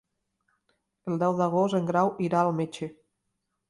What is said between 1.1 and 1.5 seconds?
El deu